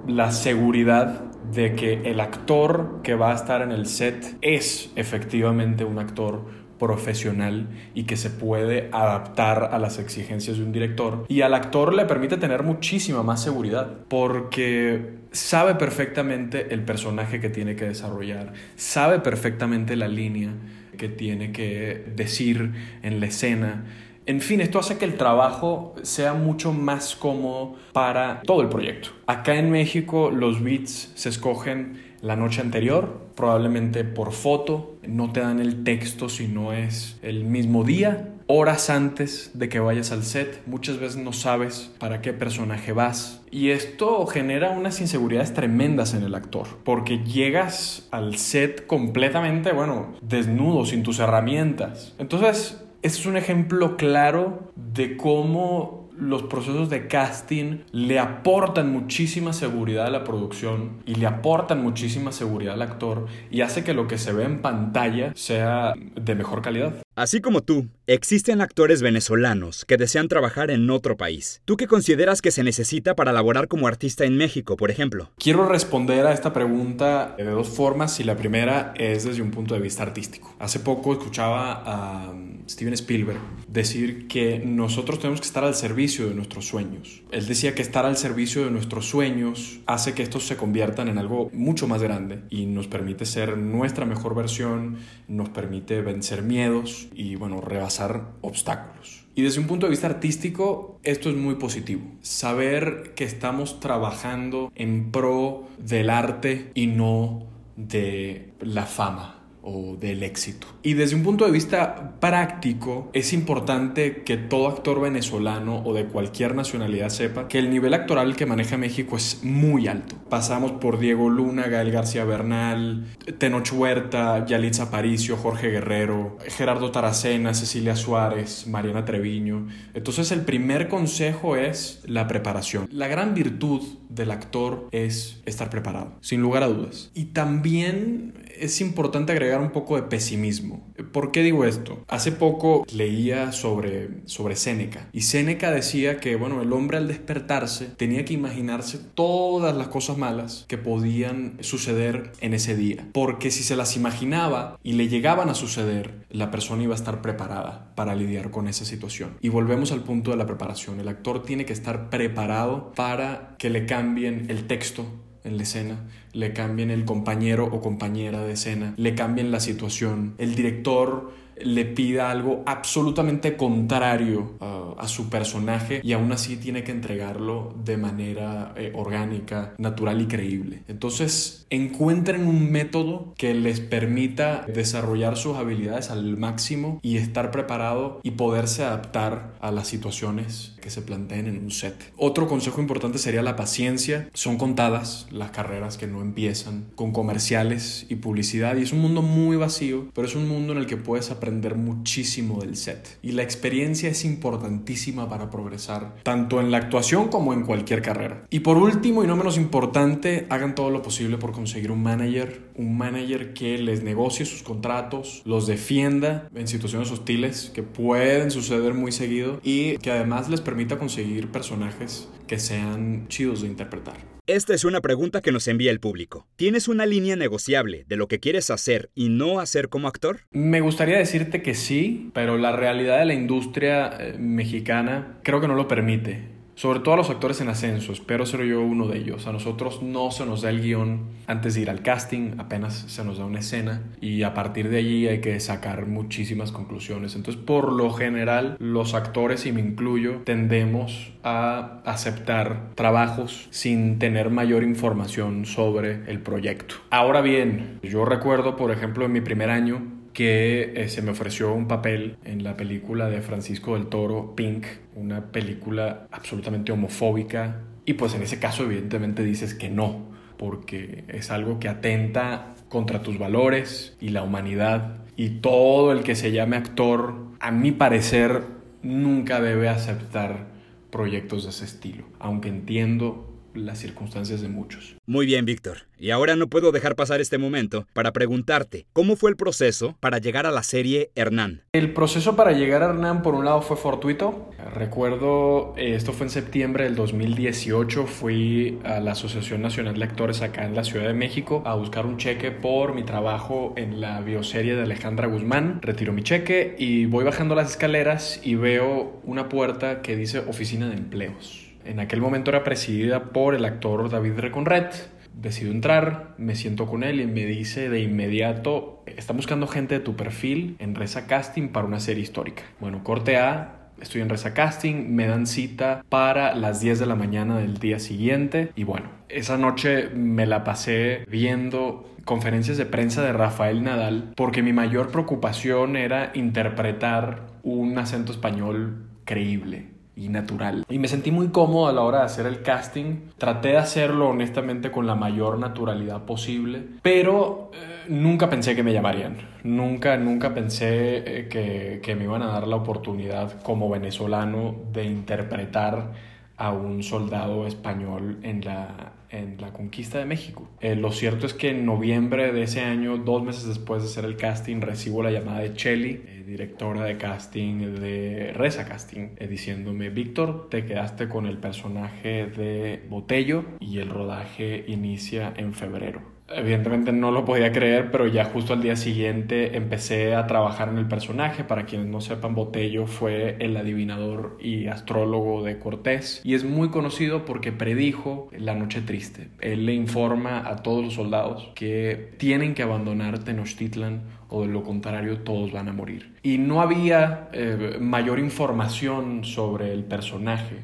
la 0.07 0.31
seguridad 0.31 1.28
de 1.51 1.75
que 1.75 2.01
el 2.03 2.19
actor 2.19 2.99
que 3.03 3.15
va 3.15 3.31
a 3.31 3.35
estar 3.35 3.61
en 3.61 3.71
el 3.71 3.85
set 3.85 4.37
es 4.41 4.91
efectivamente 4.95 5.83
un 5.83 5.99
actor 5.99 6.45
profesional 6.79 7.67
y 7.93 8.03
que 8.03 8.17
se 8.17 8.29
puede 8.29 8.89
adaptar 8.91 9.69
a 9.71 9.77
las 9.77 9.99
exigencias 9.99 10.57
de 10.57 10.63
un 10.63 10.71
director. 10.71 11.25
Y 11.27 11.41
al 11.41 11.53
actor 11.53 11.93
le 11.93 12.05
permite 12.05 12.37
tener 12.37 12.63
muchísima 12.63 13.21
más 13.21 13.43
seguridad 13.43 13.97
porque 14.07 15.19
sabe 15.31 15.75
perfectamente 15.75 16.73
el 16.73 16.81
personaje 16.83 17.39
que 17.39 17.49
tiene 17.49 17.75
que 17.75 17.85
desarrollar, 17.85 18.53
sabe 18.75 19.19
perfectamente 19.19 19.95
la 19.95 20.07
línea 20.07 20.53
que 20.97 21.09
tiene 21.09 21.51
que 21.51 22.11
decir 22.15 22.73
en 23.03 23.19
la 23.19 23.27
escena. 23.27 23.85
En 24.29 24.41
fin, 24.41 24.61
esto 24.61 24.77
hace 24.77 24.99
que 24.99 25.05
el 25.05 25.17
trabajo 25.17 25.95
sea 26.03 26.35
mucho 26.35 26.71
más 26.71 27.15
cómodo 27.15 27.77
para 27.93 28.41
todo 28.43 28.61
el 28.61 28.69
proyecto. 28.69 29.09
Acá 29.25 29.55
en 29.55 29.71
México 29.71 30.29
los 30.29 30.61
beats 30.63 31.11
se 31.15 31.29
escogen 31.29 31.99
la 32.21 32.35
noche 32.35 32.61
anterior, 32.61 33.21
probablemente 33.33 34.03
por 34.03 34.31
foto, 34.31 34.97
no 35.01 35.31
te 35.31 35.39
dan 35.39 35.59
el 35.59 35.83
texto 35.83 36.29
si 36.29 36.47
no 36.47 36.73
es 36.73 37.17
el 37.23 37.43
mismo 37.43 37.83
día, 37.83 38.35
horas 38.45 38.91
antes 38.91 39.49
de 39.55 39.67
que 39.67 39.79
vayas 39.79 40.11
al 40.11 40.21
set, 40.21 40.61
muchas 40.67 40.99
veces 40.99 41.17
no 41.17 41.33
sabes 41.33 41.91
para 41.97 42.21
qué 42.21 42.31
personaje 42.31 42.93
vas. 42.93 43.41
Y 43.49 43.71
esto 43.71 44.27
genera 44.27 44.69
unas 44.69 45.01
inseguridades 45.01 45.55
tremendas 45.55 46.13
en 46.13 46.21
el 46.21 46.35
actor, 46.35 46.67
porque 46.83 47.23
llegas 47.23 48.07
al 48.11 48.37
set 48.37 48.85
completamente, 48.85 49.71
bueno, 49.71 50.13
desnudo, 50.21 50.85
sin 50.85 51.01
tus 51.01 51.17
herramientas. 51.17 52.13
Entonces, 52.19 52.83
este 53.01 53.19
es 53.19 53.25
un 53.25 53.37
ejemplo 53.37 53.95
claro 53.95 54.71
de 54.75 55.15
cómo 55.15 56.09
los 56.17 56.43
procesos 56.43 56.89
de 56.89 57.07
casting 57.07 57.79
le 57.93 58.19
aportan 58.19 58.91
muchísima 58.91 59.53
seguridad 59.53 60.05
a 60.05 60.09
la 60.09 60.25
producción 60.25 61.01
y 61.05 61.15
le 61.15 61.25
aportan 61.25 61.81
muchísima 61.81 62.33
seguridad 62.33 62.73
al 62.73 62.81
actor 62.81 63.27
y 63.49 63.61
hace 63.61 63.85
que 63.85 63.93
lo 63.93 64.07
que 64.07 64.17
se 64.17 64.33
ve 64.33 64.43
en 64.43 64.61
pantalla 64.61 65.31
sea 65.35 65.93
de 66.15 66.35
mejor 66.35 66.61
calidad. 66.61 66.95
Así 67.15 67.39
como 67.39 67.61
tú, 67.61 67.87
existen 68.11 68.59
actores 68.59 69.03
venezolanos 69.03 69.85
que 69.85 69.95
desean 69.95 70.29
trabajar 70.29 70.71
en 70.71 70.89
otro 70.89 71.15
país. 71.15 71.61
¿Tú 71.65 71.77
qué 71.77 71.85
consideras 71.85 72.41
que 72.41 72.49
se 72.49 72.63
necesita 72.63 73.13
para 73.13 73.31
laborar 73.31 73.67
como 73.67 73.85
artista 73.85 74.25
en 74.25 74.35
México, 74.35 74.77
por 74.77 74.89
ejemplo? 74.89 75.29
Quiero 75.37 75.69
responder 75.69 76.25
a 76.25 76.33
esta 76.33 76.51
pregunta 76.51 77.35
de 77.37 77.43
dos 77.43 77.69
formas 77.69 78.19
y 78.19 78.23
la 78.23 78.35
primera 78.35 78.95
es 78.97 79.25
desde 79.25 79.43
un 79.43 79.51
punto 79.51 79.75
de 79.75 79.81
vista 79.81 80.01
artístico. 80.01 80.55
Hace 80.57 80.79
poco 80.79 81.13
escuchaba 81.13 81.83
a 81.85 82.33
Steven 82.67 82.95
Spielberg 82.95 83.37
decir 83.67 84.27
que 84.27 84.57
nosotros 84.57 85.19
tenemos 85.19 85.41
que 85.41 85.47
estar 85.47 85.63
al 85.63 85.75
servicio 85.75 86.27
de 86.27 86.33
nuestros 86.33 86.65
sueños. 86.65 87.21
Él 87.31 87.45
decía 87.45 87.75
que 87.75 87.83
estar 87.83 88.07
al 88.07 88.17
servicio 88.17 88.65
de 88.65 88.71
nuestros 88.71 89.05
sueños 89.05 89.81
hace 89.85 90.15
que 90.15 90.23
estos 90.23 90.47
se 90.47 90.57
conviertan 90.57 91.09
en 91.09 91.19
algo 91.19 91.51
mucho 91.53 91.87
más 91.87 92.01
grande 92.01 92.41
y 92.49 92.65
nos 92.65 92.87
permite 92.87 93.27
ser 93.27 93.55
nuestra 93.55 94.05
mejor 94.05 94.33
versión, 94.33 94.97
nos 95.27 95.49
permite 95.49 96.01
vencer 96.01 96.41
miedos 96.41 97.07
y 97.13 97.35
bueno, 97.35 97.61
rebasar 97.61 97.98
obstáculos. 98.41 99.25
Y 99.35 99.41
desde 99.41 99.61
un 99.61 99.67
punto 99.67 99.85
de 99.85 99.91
vista 99.91 100.07
artístico, 100.07 100.99
esto 101.03 101.29
es 101.29 101.35
muy 101.35 101.55
positivo. 101.55 102.01
Saber 102.21 103.13
que 103.15 103.23
estamos 103.23 103.79
trabajando 103.79 104.71
en 104.75 105.11
pro 105.11 105.67
del 105.77 106.09
arte 106.09 106.71
y 106.73 106.87
no 106.87 107.43
de 107.77 108.53
la 108.59 108.85
fama 108.85 109.38
o 109.61 109.97
del 109.99 110.23
éxito. 110.23 110.67
Y 110.83 110.93
desde 110.93 111.15
un 111.15 111.23
punto 111.23 111.45
de 111.45 111.51
vista 111.51 112.19
práctico, 112.19 113.09
es 113.13 113.33
importante 113.33 114.23
que 114.23 114.37
todo 114.37 114.67
actor 114.67 115.01
venezolano 115.01 115.83
o 115.83 115.93
de 115.93 116.05
cualquier 116.05 116.55
nacionalidad 116.55 117.09
sepa 117.09 117.47
que 117.47 117.59
el 117.59 117.69
nivel 117.69 117.93
actoral 117.93 118.35
que 118.35 118.45
maneja 118.45 118.77
México 118.77 119.17
es 119.17 119.43
muy 119.43 119.87
alto. 119.87 120.15
Pasamos 120.29 120.73
por 120.73 120.99
Diego 120.99 121.29
Luna, 121.29 121.67
Gael 121.67 121.91
García 121.91 122.23
Bernal, 122.23 123.07
Tenoch 123.37 123.71
Huerta, 123.73 124.45
Yalitza 124.45 124.83
Aparicio, 124.83 125.37
Jorge 125.37 125.69
Guerrero, 125.69 126.37
Gerardo 126.47 126.91
Taracena, 126.91 127.53
Cecilia 127.53 127.95
Suárez, 127.95 128.67
Mariana 128.67 129.05
Treviño. 129.05 129.67
Entonces 129.93 130.31
el 130.31 130.41
primer 130.41 130.87
consejo 130.87 131.55
es 131.55 132.01
la 132.05 132.27
preparación. 132.27 132.87
La 132.91 133.07
gran 133.07 133.33
virtud 133.33 133.81
del 134.09 134.31
actor 134.31 134.87
es 134.91 135.41
estar 135.45 135.69
preparado, 135.69 136.17
sin 136.21 136.41
lugar 136.41 136.63
a 136.63 136.67
dudas. 136.67 137.11
Y 137.13 137.25
también 137.25 138.33
es 138.59 138.81
importante 138.81 139.31
agregar 139.31 139.48
un 139.57 139.71
poco 139.71 139.95
de 139.95 140.03
pesimismo. 140.03 140.93
¿Por 141.11 141.31
qué 141.31 141.41
digo 141.41 141.65
esto? 141.65 142.03
Hace 142.07 142.31
poco 142.31 142.85
leía 142.93 143.51
sobre, 143.51 144.09
sobre 144.25 144.55
Séneca 144.55 145.09
y 145.11 145.21
Séneca 145.21 145.71
decía 145.71 146.17
que, 146.17 146.35
bueno, 146.35 146.61
el 146.61 146.73
hombre 146.73 146.97
al 146.97 147.07
despertarse 147.07 147.85
tenía 147.85 148.25
que 148.25 148.33
imaginarse 148.33 148.97
todas 148.97 149.75
las 149.75 149.87
cosas 149.87 150.17
malas 150.17 150.65
que 150.67 150.77
podían 150.77 151.57
suceder 151.61 152.31
en 152.41 152.53
ese 152.53 152.75
día. 152.75 153.07
Porque 153.13 153.51
si 153.51 153.63
se 153.63 153.75
las 153.75 153.95
imaginaba 153.95 154.77
y 154.83 154.93
le 154.93 155.07
llegaban 155.07 155.49
a 155.49 155.55
suceder, 155.55 156.25
la 156.29 156.51
persona 156.51 156.83
iba 156.83 156.93
a 156.93 156.97
estar 156.97 157.21
preparada 157.21 157.93
para 157.95 158.15
lidiar 158.15 158.51
con 158.51 158.67
esa 158.67 158.85
situación. 158.85 159.37
Y 159.41 159.49
volvemos 159.49 159.91
al 159.91 160.03
punto 160.03 160.31
de 160.31 160.37
la 160.37 160.45
preparación. 160.45 160.99
El 160.99 161.07
actor 161.07 161.43
tiene 161.43 161.65
que 161.65 161.73
estar 161.73 162.09
preparado 162.09 162.91
para 162.95 163.55
que 163.57 163.69
le 163.69 163.85
cambien 163.85 164.45
el 164.49 164.67
texto 164.67 165.05
en 165.43 165.57
la 165.57 165.63
escena, 165.63 165.99
le 166.33 166.53
cambien 166.53 166.91
el 166.91 167.05
compañero 167.05 167.65
o 167.65 167.81
compañera 167.81 168.43
de 168.43 168.53
escena, 168.53 168.93
le 168.97 169.15
cambien 169.15 169.51
la 169.51 169.59
situación. 169.59 170.35
El 170.37 170.55
director 170.55 171.31
le 171.63 171.85
pida 171.85 172.31
algo 172.31 172.63
absolutamente 172.65 173.57
contrario 173.57 174.53
uh, 174.59 174.99
a 174.99 175.07
su 175.07 175.29
personaje 175.29 176.01
y 176.03 176.13
aún 176.13 176.31
así 176.31 176.57
tiene 176.57 176.83
que 176.83 176.91
entregarlo 176.91 177.73
de 177.83 177.97
manera 177.97 178.73
eh, 178.75 178.91
orgánica, 178.95 179.73
natural 179.77 180.21
y 180.21 180.27
creíble. 180.27 180.83
Entonces 180.87 181.65
encuentren 181.69 182.47
un 182.47 182.71
método 182.71 183.33
que 183.37 183.53
les 183.53 183.79
permita 183.79 184.65
desarrollar 184.73 185.37
sus 185.37 185.57
habilidades 185.57 186.09
al 186.09 186.37
máximo 186.37 186.99
y 187.01 187.17
estar 187.17 187.51
preparado 187.51 188.19
y 188.23 188.31
poderse 188.31 188.83
adaptar 188.83 189.53
a 189.61 189.71
las 189.71 189.87
situaciones 189.87 190.75
que 190.81 190.89
se 190.89 191.01
planteen 191.01 191.47
en 191.47 191.57
un 191.63 191.71
set. 191.71 192.11
Otro 192.17 192.47
consejo 192.47 192.81
importante 192.81 193.17
sería 193.17 193.41
la 193.41 193.55
paciencia. 193.55 194.29
Son 194.33 194.57
contadas 194.57 195.27
las 195.31 195.51
carreras 195.51 195.97
que 195.97 196.07
no 196.07 196.21
empiezan 196.21 196.85
con 196.95 197.11
comerciales 197.11 198.05
y 198.09 198.15
publicidad 198.15 198.77
y 198.77 198.83
es 198.83 198.93
un 198.93 199.01
mundo 199.01 199.21
muy 199.21 199.57
vacío, 199.57 200.07
pero 200.13 200.27
es 200.27 200.35
un 200.35 200.47
mundo 200.47 200.73
en 200.73 200.79
el 200.79 200.87
que 200.87 200.97
puedes 200.97 201.31
aprender 201.31 201.48
muchísimo 201.75 202.61
del 202.61 202.75
set. 202.75 203.17
Y 203.21 203.31
la 203.31 203.43
experiencia 203.43 204.09
es 204.09 204.25
importantísima 204.25 205.29
para 205.29 205.49
progresar, 205.49 206.15
tanto 206.23 206.59
en 206.59 206.71
la 206.71 206.77
actuación 206.77 207.27
como 207.29 207.53
en 207.53 207.63
cualquier 207.63 208.01
carrera. 208.01 208.45
Y 208.49 208.61
por 208.61 208.77
último, 208.77 209.23
y 209.23 209.27
no 209.27 209.35
menos 209.35 209.57
importante, 209.57 210.47
hagan 210.49 210.75
todo 210.75 210.89
lo 210.89 211.01
posible 211.01 211.37
por 211.37 211.51
conseguir 211.51 211.91
un 211.91 212.03
manager, 212.03 212.69
un 212.75 212.97
manager 212.97 213.53
que 213.53 213.77
les 213.77 214.03
negocie 214.03 214.45
sus 214.45 214.63
contratos, 214.63 215.41
los 215.45 215.67
defienda 215.67 216.47
en 216.55 216.67
situaciones 216.67 217.11
hostiles 217.11 217.71
que 217.73 217.83
pueden 217.83 218.51
suceder 218.51 218.93
muy 218.93 219.11
seguido 219.11 219.59
y 219.63 219.97
que 219.97 220.11
además 220.11 220.49
les 220.49 220.61
permita 220.61 220.97
conseguir 220.97 221.51
personajes 221.51 222.27
que 222.47 222.59
sean 222.59 223.27
chidos 223.27 223.61
de 223.61 223.67
interpretar. 223.67 224.38
Esta 224.49 224.73
es 224.73 224.83
una 224.83 224.99
pregunta 224.99 225.41
que 225.41 225.51
nos 225.51 225.67
envía 225.67 225.91
el 225.91 225.99
público. 225.99 226.47
¿Tienes 226.55 226.87
una 226.87 227.05
línea 227.05 227.35
negociable 227.35 228.03
de 228.07 228.17
lo 228.17 228.27
que 228.27 228.39
quieres 228.39 228.71
hacer 228.71 229.11
y 229.13 229.29
no 229.29 229.59
hacer 229.59 229.89
como 229.89 230.07
actor? 230.07 230.39
Me 230.49 230.81
gustaría 230.81 231.19
decirte 231.19 231.61
que 231.61 231.75
sí, 231.75 232.31
pero 232.33 232.57
la 232.57 232.71
realidad 232.71 233.19
de 233.19 233.25
la 233.25 233.35
industria 233.35 234.09
eh, 234.19 234.37
mexicana 234.39 235.37
creo 235.43 235.61
que 235.61 235.67
no 235.67 235.75
lo 235.75 235.87
permite 235.87 236.58
sobre 236.79 237.01
todo 237.01 237.15
a 237.15 237.17
los 237.17 237.29
actores 237.29 237.59
en 237.59 237.67
ascenso, 237.67 238.13
espero 238.13 238.45
ser 238.45 238.63
yo 238.63 238.81
uno 238.81 239.05
de 239.05 239.17
ellos. 239.17 239.47
A 239.47 239.51
nosotros 239.51 240.01
no 240.01 240.31
se 240.31 240.45
nos 240.45 240.61
da 240.61 240.69
el 240.69 240.79
guion 240.79 241.25
antes 241.45 241.75
de 241.75 241.81
ir 241.81 241.89
al 241.89 242.03
casting, 242.03 242.53
apenas 242.57 242.93
se 242.93 243.25
nos 243.25 243.37
da 243.37 243.43
una 243.43 243.59
escena 243.59 244.03
y 244.21 244.43
a 244.43 244.53
partir 244.53 244.87
de 244.87 244.99
allí 244.99 245.27
hay 245.27 245.41
que 245.41 245.59
sacar 245.59 246.05
muchísimas 246.05 246.71
conclusiones. 246.71 247.35
Entonces, 247.35 247.61
por 247.61 247.91
lo 247.91 248.13
general, 248.13 248.77
los 248.79 249.13
actores, 249.13 249.65
y 249.65 249.73
me 249.73 249.81
incluyo, 249.81 250.43
tendemos 250.45 251.33
a 251.43 251.99
aceptar 252.05 252.91
trabajos 252.95 253.67
sin 253.71 254.17
tener 254.17 254.49
mayor 254.49 254.83
información 254.83 255.65
sobre 255.65 256.31
el 256.31 256.39
proyecto. 256.39 256.95
Ahora 257.09 257.41
bien, 257.41 257.99
yo 258.03 258.23
recuerdo, 258.23 258.77
por 258.77 258.91
ejemplo, 258.91 259.25
en 259.25 259.33
mi 259.33 259.41
primer 259.41 259.69
año, 259.69 260.18
que 260.39 260.93
eh, 260.95 261.09
se 261.09 261.21
me 261.21 261.31
ofreció 261.31 261.73
un 261.73 261.89
papel 261.89 262.37
en 262.45 262.63
la 262.63 262.77
película 262.77 263.27
de 263.27 263.41
Francisco 263.41 263.95
del 263.95 264.07
Toro, 264.07 264.55
Pink, 264.55 264.85
una 265.15 265.47
película 265.51 266.27
absolutamente 266.31 266.93
homofóbica. 266.93 267.81
Y 268.05 268.13
pues 268.13 268.35
en 268.35 268.43
ese 268.43 268.57
caso 268.57 268.83
evidentemente 268.83 269.43
dices 269.43 269.73
que 269.73 269.89
no, 269.89 270.29
porque 270.55 271.25
es 271.27 271.51
algo 271.51 271.77
que 271.81 271.89
atenta 271.89 272.73
contra 272.87 273.21
tus 273.21 273.37
valores 273.37 274.15
y 274.21 274.29
la 274.29 274.41
humanidad. 274.41 275.17
Y 275.35 275.59
todo 275.59 276.13
el 276.13 276.23
que 276.23 276.35
se 276.35 276.53
llame 276.53 276.77
actor, 276.77 277.35
a 277.59 277.71
mi 277.71 277.91
parecer, 277.91 278.63
nunca 279.03 279.59
debe 279.59 279.89
aceptar 279.89 280.67
proyectos 281.09 281.65
de 281.65 281.71
ese 281.71 281.83
estilo. 281.83 282.23
Aunque 282.39 282.69
entiendo 282.69 283.48
las 283.79 283.99
circunstancias 283.99 284.61
de 284.61 284.67
muchos. 284.67 285.15
Muy 285.25 285.45
bien, 285.45 285.65
Víctor. 285.65 286.09
Y 286.17 286.31
ahora 286.31 286.55
no 286.55 286.67
puedo 286.67 286.91
dejar 286.91 287.15
pasar 287.15 287.39
este 287.39 287.57
momento 287.57 288.05
para 288.13 288.33
preguntarte, 288.33 289.05
¿cómo 289.13 289.35
fue 289.35 289.49
el 289.51 289.55
proceso 289.55 290.17
para 290.19 290.37
llegar 290.39 290.65
a 290.65 290.71
la 290.71 290.83
serie 290.83 291.31
Hernán? 291.35 291.83
El 291.93 292.13
proceso 292.13 292.55
para 292.55 292.73
llegar 292.73 293.03
a 293.03 293.11
Hernán, 293.11 293.41
por 293.41 293.55
un 293.55 293.63
lado, 293.63 293.81
fue 293.81 293.95
fortuito. 293.95 294.69
Recuerdo, 294.93 295.93
eh, 295.97 296.15
esto 296.15 296.33
fue 296.33 296.47
en 296.47 296.51
septiembre 296.51 297.05
del 297.05 297.15
2018, 297.15 298.25
fui 298.25 298.99
a 299.05 299.19
la 299.19 299.31
Asociación 299.31 299.81
Nacional 299.81 300.17
de 300.17 300.23
Actores 300.25 300.61
acá 300.61 300.85
en 300.85 300.95
la 300.95 301.03
Ciudad 301.03 301.27
de 301.27 301.33
México 301.33 301.83
a 301.85 301.95
buscar 301.95 302.25
un 302.25 302.37
cheque 302.37 302.71
por 302.71 303.13
mi 303.13 303.23
trabajo 303.23 303.93
en 303.95 304.19
la 304.19 304.41
bioserie 304.41 304.95
de 304.95 305.03
Alejandra 305.03 305.47
Guzmán. 305.47 306.01
Retiro 306.01 306.33
mi 306.33 306.43
cheque 306.43 306.95
y 306.97 307.25
voy 307.25 307.45
bajando 307.45 307.75
las 307.75 307.91
escaleras 307.91 308.59
y 308.63 308.75
veo 308.75 309.39
una 309.43 309.69
puerta 309.69 310.21
que 310.21 310.35
dice 310.35 310.59
Oficina 310.59 311.07
de 311.07 311.15
Empleos. 311.15 311.88
En 312.09 312.19
aquel 312.19 312.41
momento 312.41 312.71
era 312.71 312.83
presidida 312.83 313.51
por 313.51 313.75
el 313.75 313.85
actor 313.85 314.31
David 314.31 314.53
Reconret. 314.57 315.29
Decido 315.53 315.91
entrar, 315.91 316.55
me 316.57 316.73
siento 316.73 317.05
con 317.05 317.23
él 317.23 317.39
y 317.39 317.45
me 317.45 317.67
dice 317.67 318.09
de 318.09 318.19
inmediato, 318.21 319.21
está 319.27 319.53
buscando 319.53 319.85
gente 319.85 320.15
de 320.15 320.19
tu 320.19 320.35
perfil 320.35 320.95
en 320.97 321.13
Reza 321.13 321.45
Casting 321.45 321.89
para 321.89 322.07
una 322.07 322.19
serie 322.19 322.41
histórica. 322.41 322.81
Bueno, 322.99 323.23
corte 323.23 323.57
A, 323.57 324.09
estoy 324.19 324.41
en 324.41 324.49
Reza 324.49 324.73
Casting, 324.73 325.35
me 325.35 325.45
dan 325.45 325.67
cita 325.67 326.25
para 326.29 326.73
las 326.73 326.99
10 326.99 327.19
de 327.19 327.25
la 327.27 327.35
mañana 327.35 327.77
del 327.77 327.99
día 327.99 328.17
siguiente 328.17 328.91
y 328.95 329.03
bueno, 329.03 329.29
esa 329.47 329.77
noche 329.77 330.29
me 330.29 330.65
la 330.65 330.83
pasé 330.83 331.45
viendo 331.47 332.27
conferencias 332.43 332.97
de 332.97 333.05
prensa 333.05 333.43
de 333.43 333.53
Rafael 333.53 334.01
Nadal 334.03 334.53
porque 334.55 334.81
mi 334.81 334.93
mayor 334.93 335.29
preocupación 335.29 336.15
era 336.15 336.49
interpretar 336.55 337.67
un 337.83 338.17
acento 338.17 338.51
español 338.51 339.27
creíble 339.45 340.18
y 340.39 340.49
natural. 340.49 341.05
Y 341.09 341.19
me 341.19 341.27
sentí 341.27 341.51
muy 341.51 341.67
cómodo 341.67 342.07
a 342.07 342.13
la 342.13 342.21
hora 342.21 342.39
de 342.39 342.45
hacer 342.45 342.65
el 342.65 342.81
casting. 342.81 343.49
Traté 343.57 343.89
de 343.89 343.97
hacerlo 343.97 344.49
honestamente 344.49 345.11
con 345.11 345.27
la 345.27 345.35
mayor 345.35 345.77
naturalidad 345.77 346.45
posible, 346.45 347.03
pero 347.21 347.91
eh, 347.93 348.25
nunca 348.29 348.69
pensé 348.69 348.95
que 348.95 349.03
me 349.03 349.11
llamarían. 349.11 349.57
Nunca, 349.83 350.37
nunca 350.37 350.73
pensé 350.73 351.37
eh, 351.37 351.67
que, 351.67 352.21
que 352.23 352.35
me 352.35 352.45
iban 352.45 352.61
a 352.61 352.67
dar 352.67 352.87
la 352.87 352.95
oportunidad 352.95 353.81
como 353.81 354.09
venezolano 354.09 354.95
de 355.11 355.25
interpretar 355.25 356.31
a 356.79 356.93
un 356.93 357.21
soldado 357.23 357.85
español 357.85 358.59
en 358.63 358.81
la, 358.85 359.33
en 359.49 359.79
la 359.81 359.91
conquista 359.91 360.39
de 360.39 360.45
México. 360.45 360.89
Eh, 361.01 361.15
lo 361.15 361.31
cierto 361.31 361.65
es 361.65 361.73
que 361.73 361.89
en 361.89 362.05
noviembre 362.05 362.71
de 362.71 362.83
ese 362.83 363.01
año, 363.01 363.37
dos 363.37 363.61
meses 363.61 363.85
después 363.85 364.23
de 364.23 364.29
hacer 364.29 364.45
el 364.45 364.55
casting, 364.55 365.01
recibo 365.01 365.43
la 365.43 365.51
llamada 365.51 365.79
de 365.79 365.93
Chelly, 365.93 366.41
eh, 366.45 366.63
directora 366.65 367.25
de 367.25 367.37
casting 367.37 368.15
de 368.15 368.71
Reza 368.73 369.05
Casting, 369.05 369.49
eh, 369.57 369.67
diciéndome, 369.67 370.29
Víctor, 370.29 370.87
te 370.89 371.05
quedaste 371.05 371.49
con 371.49 371.65
el 371.65 371.79
personaje 371.79 372.67
de 372.67 373.25
Botello 373.29 373.83
y 373.99 374.19
el 374.19 374.29
rodaje 374.29 375.03
inicia 375.07 375.73
en 375.75 375.93
febrero. 375.93 376.58
Evidentemente 376.71 377.31
no 377.31 377.51
lo 377.51 377.65
podía 377.65 377.91
creer, 377.91 378.31
pero 378.31 378.47
ya 378.47 378.65
justo 378.65 378.93
al 378.93 379.01
día 379.01 379.15
siguiente 379.15 379.97
empecé 379.97 380.55
a 380.55 380.67
trabajar 380.67 381.09
en 381.09 381.17
el 381.17 381.27
personaje. 381.27 381.83
Para 381.83 382.05
quienes 382.05 382.27
no 382.27 382.41
sepan, 382.41 382.75
Botello 382.75 383.27
fue 383.27 383.77
el 383.79 383.97
adivinador 383.97 384.77
y 384.79 385.07
astrólogo 385.07 385.83
de 385.83 385.99
Cortés 385.99 386.61
y 386.63 386.75
es 386.75 386.83
muy 386.83 387.09
conocido 387.09 387.65
porque 387.65 387.91
predijo 387.91 388.69
la 388.77 388.95
noche 388.95 389.21
triste. 389.21 389.69
Él 389.79 390.05
le 390.05 390.13
informa 390.13 390.87
a 390.87 390.97
todos 390.97 391.23
los 391.23 391.33
soldados 391.33 391.91
que 391.95 392.53
tienen 392.57 392.93
que 392.93 393.03
abandonar 393.03 393.59
Tenochtitlan 393.59 394.43
o 394.69 394.83
de 394.83 394.87
lo 394.87 395.03
contrario 395.03 395.59
todos 395.59 395.91
van 395.91 396.09
a 396.09 396.13
morir. 396.13 396.53
Y 396.61 396.77
no 396.77 397.01
había 397.01 397.69
eh, 397.73 398.17
mayor 398.19 398.59
información 398.59 399.63
sobre 399.65 400.13
el 400.13 400.23
personaje. 400.23 400.97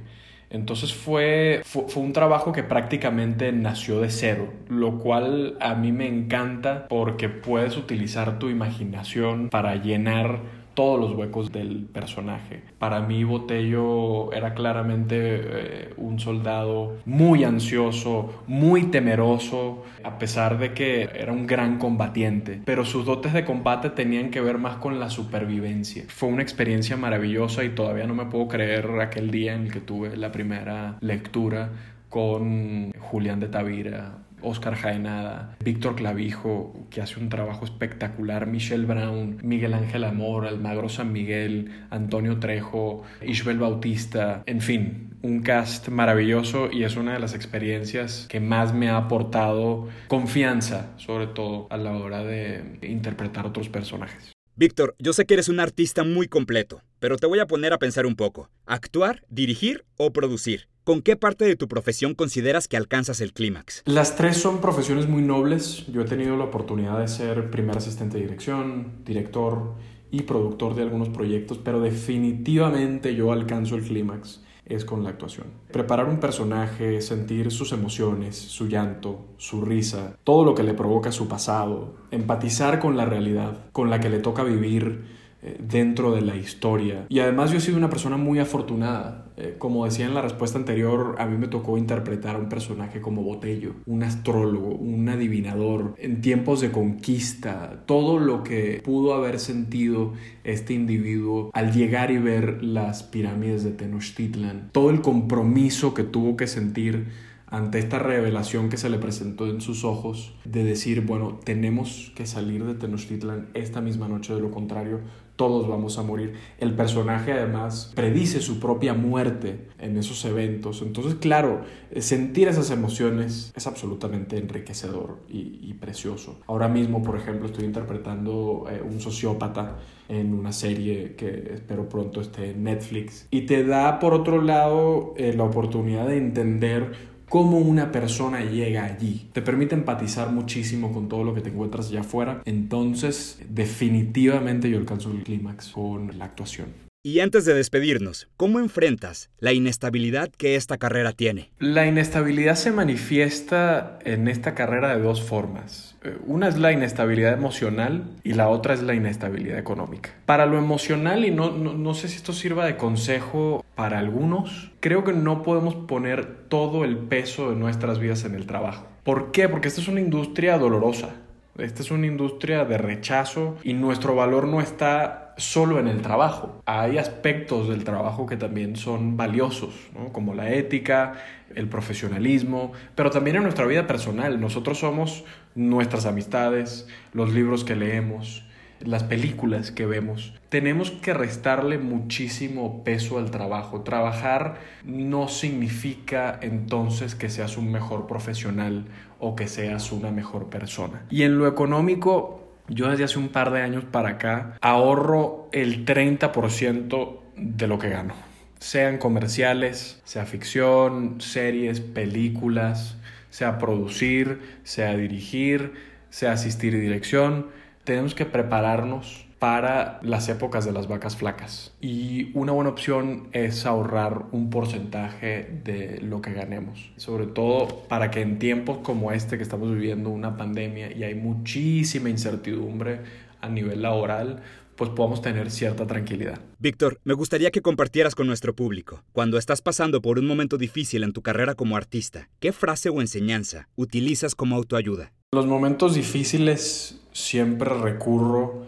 Entonces 0.50 0.94
fue, 0.94 1.62
fue, 1.66 1.86
un 1.96 2.14
trabajo 2.14 2.52
que 2.52 2.64
prácticamente 2.64 3.52
nació 3.52 4.00
de 4.00 4.10
cero, 4.10 4.54
lo 4.70 5.00
cual 5.00 5.58
a 5.60 5.75
mí 5.75 5.92
me 5.92 6.08
encanta 6.08 6.88
porque 6.88 7.30
puedes 7.30 7.78
utilizar 7.78 8.40
tu 8.40 8.50
imaginación 8.50 9.50
para 9.50 9.75
llenar 9.75 10.40
todos 10.75 11.00
los 11.00 11.17
huecos 11.17 11.51
del 11.51 11.86
personaje. 11.86 12.62
Para 12.77 13.01
mí 13.01 13.24
Botello 13.24 14.32
era 14.32 14.53
claramente 14.53 15.15
eh, 15.20 15.94
un 15.98 16.20
soldado 16.20 16.98
muy 17.05 17.44
ansioso, 17.44 18.44
muy 18.48 18.84
temeroso, 18.84 19.84
a 20.03 20.20
pesar 20.20 20.60
de 20.60 20.74
que 20.74 21.10
era 21.15 21.32
un 21.32 21.48
gran 21.48 21.79
combatiente, 21.79 22.62
pero 22.65 22.86
sus 22.86 23.05
dotes 23.05 23.34
de 23.34 23.46
combate 23.46 23.89
tenían 23.89 24.29
que 24.29 24.41
ver 24.41 24.58
más 24.58 24.77
con 24.77 25.00
la 25.00 25.10
supervivencia. 25.10 26.03
Fue 26.08 26.29
una 26.29 26.44
experiencia 26.44 26.98
maravillosa 26.98 27.63
y 27.63 27.70
todavía 27.70 28.05
no 28.05 28.13
me 28.13 28.25
puedo 28.25 28.48
creer 28.48 28.88
aquel 29.01 29.32
día 29.32 29.55
en 29.55 29.63
el 29.63 29.72
que 29.72 29.79
tuve 29.79 30.15
la 30.17 30.32
primera 30.32 30.98
lectura 31.01 31.70
con 32.10 32.91
Julián 33.00 33.39
de 33.39 33.48
Tavira, 33.48 34.25
Oscar 34.46 34.75
Jaenada, 34.75 35.58
Víctor 35.64 35.96
Clavijo, 35.96 36.74
que 36.90 37.02
hace 37.02 37.20
un 37.20 37.30
trabajo 37.30 37.66
espectacular, 37.66 38.48
Michelle 38.48 38.86
Brown, 38.86 39.38
Miguel 39.44 39.74
Ángel 39.74 40.04
Amor, 40.04 40.46
Almagro 40.48 40.90
San 40.90 41.12
Miguel, 41.12 41.72
Antonio 41.90 42.40
Trejo, 42.40 43.04
Isabel 43.25 43.60
Bautista, 43.60 44.44
en 44.46 44.62
fin, 44.62 45.18
un 45.22 45.42
cast 45.42 45.88
maravilloso 45.90 46.70
y 46.72 46.84
es 46.84 46.96
una 46.96 47.14
de 47.14 47.20
las 47.20 47.34
experiencias 47.34 48.28
que 48.30 48.40
más 48.40 48.74
me 48.74 48.90
ha 48.90 48.98
aportado 48.98 49.88
confianza, 50.08 50.94
sobre 50.98 51.28
todo 51.28 51.68
a 51.70 51.78
la 51.78 51.92
hora 51.94 52.24
de 52.24 52.80
interpretar 52.84 53.46
otros 53.46 53.70
personajes. 53.70 54.32
Víctor, 54.58 54.96
yo 55.00 55.12
sé 55.12 55.25
que 55.25 55.34
eres 55.34 55.50
un 55.50 55.60
artista 55.60 56.06
muy 56.06 56.28
completo, 56.28 56.82
pero 57.00 57.18
te 57.18 57.28
voy 57.28 57.40
a 57.40 57.46
poner 57.46 57.74
a 57.74 57.78
pensar 57.78 58.06
un 58.06 58.16
poco. 58.16 58.50
¿Actuar, 58.66 59.22
dirigir 59.30 59.84
o 59.98 60.14
producir? 60.14 60.70
¿Con 60.86 61.01
qué 61.01 61.15
parte 61.15 61.46
de 61.46 61.56
tu 61.56 61.68
profesión 61.68 62.13
consideras 62.13 62.68
que 62.68 62.77
alcanzas 62.77 63.20
el 63.20 63.34
clímax? 63.34 63.82
Las 63.86 64.15
tres 64.15 64.38
son 64.38 64.62
profesiones 64.62 65.10
muy 65.10 65.24
nobles. 65.24 65.88
Yo 65.88 66.01
he 66.01 66.06
tenido 66.06 66.38
la 66.38 66.44
oportunidad 66.44 67.00
de 67.00 67.08
ser 67.08 67.50
primer 67.50 67.75
asistente 67.75 68.18
de 68.18 68.25
dirección, 68.25 69.04
director 69.04 69.74
y 70.12 70.22
productor 70.22 70.75
de 70.75 70.84
algunos 70.84 71.10
proyectos, 71.10 71.58
pero 71.58 71.82
definitivamente 71.82 73.15
yo 73.15 73.32
alcanzo 73.32 73.74
el 73.74 73.82
clímax 73.82 74.44
es 74.68 74.86
con 74.86 75.04
la 75.04 75.10
actuación. 75.10 75.48
Preparar 75.72 76.08
un 76.08 76.20
personaje, 76.20 77.01
sentir 77.01 77.51
sus 77.51 77.72
emociones, 77.72 78.36
su 78.36 78.68
llanto, 78.68 79.25
su 79.38 79.62
risa, 79.62 80.15
todo 80.24 80.46
lo 80.46 80.54
que 80.54 80.62
le 80.62 80.75
provoca 80.75 81.12
su 81.12 81.27
pasado, 81.27 81.96
empatizar 82.12 82.80
con 82.80 82.96
la 82.96 83.06
realidad 83.06 83.72
con 83.72 83.89
la 83.89 84.00
que 84.00 84.12
le 84.12 84.20
toca 84.20 84.44
vivir 84.44 85.25
eh, 85.48 85.58
dentro 85.60 86.12
de 86.16 86.22
la 86.22 86.36
historia. 86.36 87.06
Y 87.08 87.20
además 87.20 87.52
yo 87.52 87.58
he 87.58 87.62
sido 87.62 87.78
una 87.78 87.92
persona 87.92 88.18
muy 88.18 88.40
afortunada. 88.40 89.28
Eh, 89.38 89.58
como 89.60 89.86
decía 89.86 90.08
en 90.08 90.16
la 90.16 90.24
respuesta 90.24 90.58
anterior, 90.58 91.18
a 91.20 91.28
mí 91.28 91.38
me 91.38 91.48
tocó 91.48 91.78
interpretar 91.78 92.36
a 92.36 92.40
un 92.40 92.50
personaje 92.50 93.00
como 93.00 93.22
Botello, 93.22 93.75
un 93.86 94.02
astrólogo, 94.02 94.70
un 94.70 95.08
adivinador, 95.08 95.94
en 96.00 96.22
tiempos 96.22 96.62
de 96.62 96.72
conquista, 96.72 97.84
todo 97.86 98.18
lo 98.18 98.44
que 98.44 98.82
pudo 98.84 99.14
haber 99.14 99.40
sentido 99.40 100.14
este 100.44 100.74
individuo 100.74 101.52
al 101.54 101.72
llegar 101.72 102.10
y 102.10 102.18
ver 102.18 102.64
las 102.64 103.04
pirámides 103.04 103.64
de 103.64 103.70
Tenochtitlan, 103.70 104.70
todo 104.72 104.90
el 104.90 105.02
compromiso 105.02 105.94
que 105.94 106.04
tuvo 106.04 106.38
que 106.38 106.48
sentir 106.48 107.06
ante 107.48 107.78
esta 107.80 108.00
revelación 108.00 108.70
que 108.70 108.78
se 108.78 108.90
le 108.90 108.98
presentó 108.98 109.48
en 109.48 109.62
sus 109.62 109.84
ojos 109.84 110.34
de 110.46 110.64
decir, 110.64 111.02
bueno, 111.02 111.40
tenemos 111.44 112.12
que 112.16 112.25
salir 112.25 112.66
de 112.66 112.74
Tenochtitlan 112.74 113.50
esta 113.54 113.82
misma 113.82 114.08
noche, 114.08 114.34
de 114.34 114.42
lo 114.42 114.52
contrario, 114.52 115.02
todos 115.36 115.68
vamos 115.68 115.98
a 115.98 116.04
morir. 116.04 116.34
El 116.60 116.74
personaje 116.74 117.34
además 117.34 117.92
predice 117.96 118.42
su 118.42 118.60
propia 118.60 118.94
muerte 118.94 119.68
en 119.80 119.98
esos 119.98 120.24
eventos. 120.25 120.82
Entonces, 120.82 121.15
claro, 121.15 121.62
sentir 122.00 122.48
esas 122.48 122.72
emociones 122.72 123.51
es 123.56 123.68
absolutamente 123.68 124.38
enriquecedor 124.38 125.20
y, 125.27 125.74
precioso. 125.75 126.39
Ahora 126.48 126.70
mismo, 126.70 127.04
por 127.04 127.18
ejemplo, 127.18 127.48
estoy 127.48 127.65
interpretando 127.65 128.65
eh, 128.72 128.82
un 128.82 129.01
sociópata 129.01 129.75
en 130.08 130.34
una 130.34 130.54
serie 130.54 131.15
que 131.15 131.51
espero 131.54 131.89
pronto 131.89 132.22
esté 132.22 132.51
en 132.51 132.63
Netflix. 132.63 133.27
Y 133.30 133.42
te 133.42 133.65
da, 133.65 134.00
por 134.00 134.13
otro 134.13 134.42
lado, 134.42 135.13
eh, 135.18 135.34
la 135.36 135.44
oportunidad 135.44 136.08
de 136.08 136.18
entender 136.18 137.14
cómo 137.29 137.58
una 137.58 137.91
persona 137.91 138.41
llega 138.41 138.86
allí. 138.86 139.29
Te 139.34 139.41
permite 139.41 139.75
empatizar 139.75 140.32
muchísimo 140.32 140.91
con 140.91 141.10
todo 141.10 141.24
lo 141.24 141.34
que 141.34 141.41
te 141.41 141.50
encuentras 141.50 141.89
allá 141.89 142.01
afuera. 142.01 142.41
Entonces, 142.46 143.39
definitivamente 143.50 144.70
yo 144.70 144.77
alcanzo 144.77 145.12
el 145.12 145.24
clímax 145.24 145.70
con 145.70 146.17
la 146.17 146.25
actuación. 146.25 146.85
Y 147.05 147.19
antes 147.19 147.45
de 147.45 147.53
despedirnos, 147.53 148.27
¿cómo 148.35 148.57
enfrentas 148.57 149.29
la 149.38 149.53
inestabilidad 149.53 150.31
que 150.35 150.55
esta 150.55 150.79
carrera 150.79 151.12
tiene? 151.12 151.51
La 151.59 151.85
inestabilidad 151.85 152.55
se 152.55 152.71
manifiesta 152.71 154.00
en 154.03 154.27
esta 154.27 154.55
carrera 154.55 154.97
de 154.97 155.03
dos 155.03 155.21
formas. 155.21 155.97
Eh, 156.03 156.17
una 156.25 156.47
es 156.47 156.57
la 156.57 156.71
inestabilidad 156.71 157.33
emocional 157.33 158.05
y 158.24 158.33
la 158.33 158.50
otra 158.50 158.74
es 158.74 158.81
la 158.81 158.95
inestabilidad 158.95 159.59
económica. 159.59 160.15
Para 160.25 160.47
lo 160.47 160.57
emocional, 160.57 161.25
y 161.25 161.29
no, 161.29 161.51
no, 161.51 161.93
sé 161.93 162.07
si 162.07 162.15
esto 162.15 162.33
sirva 162.33 162.65
de 162.65 162.75
consejo 162.75 163.63
para 163.75 164.00
algunos, 164.00 164.71
creo 164.79 165.03
que 165.03 165.13
no 165.13 165.43
podemos 165.43 165.75
poner 165.75 166.47
todo 166.47 166.83
el 166.83 166.97
peso 166.97 167.51
de 167.51 167.55
nuestras 167.55 168.00
vidas 168.00 168.25
en 168.25 168.33
el 168.33 168.47
trabajo. 168.47 168.88
¿Por 169.03 169.31
qué? 169.31 169.47
Porque 169.47 169.67
esta 169.67 169.79
es 169.79 169.88
una 169.88 170.01
industria 170.01 170.57
dolorosa 170.57 171.13
Esta 171.57 171.81
es 171.83 171.91
una 171.91 172.05
industria 172.05 172.65
de 172.65 172.77
rechazo 172.77 173.57
y 173.63 173.74
nuestro 173.74 174.13
valor 174.13 174.45
no 174.45 174.59
está 174.59 175.33
solo 175.38 175.79
en 175.79 175.88
el 175.88 176.01
trabajo. 176.01 176.62
Hay 176.65 176.97
aspectos 176.97 177.69
del 177.69 177.83
trabajo 177.83 178.25
que 178.25 178.38
también 178.38 178.75
son 178.75 179.15
valiosos, 179.15 179.74
como 180.12 180.33
la 180.33 180.50
ética, 180.50 181.13
el 181.53 181.69
profesionalismo, 181.69 182.74
pero 182.95 183.09
también 183.09 183.38
en 183.38 183.43
nuestra 183.43 183.65
vida 183.65 183.88
personal. 183.88 184.39
Nosotros 184.39 184.79
somos 184.79 185.24
nuestras 185.55 186.05
amistades, 186.05 186.88
los 187.13 187.33
libros 187.33 187.63
que 187.63 187.75
leemos, 187.75 188.45
las 188.79 189.03
películas 189.03 189.72
que 189.72 189.86
vemos. 189.86 190.34
Tenemos 190.50 190.91
que 190.91 191.13
restarle 191.13 191.77
muchísimo 191.77 192.84
peso 192.84 193.17
al 193.17 193.32
trabajo. 193.32 193.82
Trabajar 193.82 194.60
no 194.84 195.27
significa 195.27 196.38
entonces 196.41 197.15
que 197.15 197.29
seas 197.29 197.58
un 197.58 197.72
mejor 197.72 198.08
profesional 198.08 198.86
o 199.20 199.36
que 199.36 199.48
seas 199.48 199.91
una 199.91 200.12
mejor 200.12 200.50
persona. 200.50 201.05
Y 201.10 201.24
en 201.24 201.38
lo 201.38 201.48
económico, 201.48 202.46
yo 202.67 202.89
desde 202.89 203.05
hace 203.05 203.20
un 203.20 203.29
par 203.29 203.51
de 203.51 203.62
años 203.62 203.84
para 203.86 204.10
acá 204.10 204.58
ahorro 204.62 205.50
el 205.51 205.86
30% 205.86 207.20
de 207.38 207.67
lo 207.67 207.79
que 207.79 207.89
gano. 207.89 208.13
Sean 208.60 208.98
comerciales, 208.98 210.01
sea 210.05 210.25
ficción, 210.25 211.22
series, 211.22 211.82
películas, 211.82 212.98
sea 213.29 213.58
producir, 213.58 214.60
sea 214.63 214.96
dirigir, 214.96 215.74
sea 216.10 216.32
asistir 216.32 216.74
y 216.74 216.79
dirección 216.79 217.48
tenemos 217.86 218.13
que 218.13 218.25
prepararnos 218.25 219.25
para 219.39 220.00
las 220.01 220.27
épocas 220.27 220.65
de 220.65 220.72
las 220.72 220.88
vacas 220.88 221.15
flacas. 221.15 221.74
Y 221.80 222.32
una 222.34 222.51
buena 222.51 222.72
opción 222.72 223.27
es 223.32 223.65
ahorrar 223.65 224.25
un 224.32 224.50
porcentaje 224.50 225.62
de 225.63 226.00
lo 226.01 226.22
que 226.22 226.34
ganemos. 226.34 226.92
Sobre 226.98 227.27
todo 227.27 227.84
para 227.88 228.12
que 228.12 228.22
en 228.22 228.39
tiempos 228.39 228.80
como 228.80 229.12
este 229.12 229.38
que 229.38 229.44
estamos 229.44 229.72
viviendo 229.72 230.10
una 230.10 230.36
pandemia 230.36 230.92
y 230.92 231.04
hay 231.04 231.15
muchísima 231.15 232.10
incertidumbre 232.10 233.01
a 233.42 233.50
nivel 233.50 233.84
laboral, 233.84 234.42
pues 234.75 234.89
podamos 234.89 235.22
tener 235.22 235.51
cierta 235.51 235.86
tranquilidad. 235.88 236.39
Víctor, 236.60 237.00
me 237.04 237.13
gustaría 237.13 237.51
que 237.51 237.62
compartieras 237.62 238.15
con 238.15 238.27
nuestro 238.27 238.56
público, 238.56 239.04
cuando 239.13 239.38
estás 239.38 239.62
pasando 239.62 240.01
por 240.01 240.20
un 240.20 240.27
momento 240.27 240.58
difícil 240.58 241.04
en 241.04 241.13
tu 241.13 241.22
carrera 241.22 241.56
como 241.56 241.77
artista, 241.77 242.30
¿qué 242.39 242.51
frase 242.51 242.89
o 242.89 243.00
enseñanza 243.00 243.70
utilizas 243.75 244.36
como 244.36 244.56
autoayuda? 244.56 245.12
Los 245.36 245.48
momentos 245.48 245.96
difíciles 245.96 246.98
siempre 247.12 247.70
recurro 247.70 248.63